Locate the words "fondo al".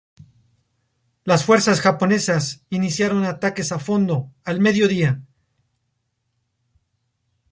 3.77-4.59